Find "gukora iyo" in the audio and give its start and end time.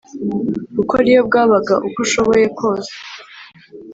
0.77-1.21